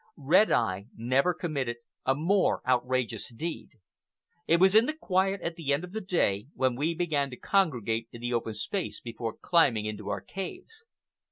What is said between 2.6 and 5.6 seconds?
outrageous deed. It was in the quiet at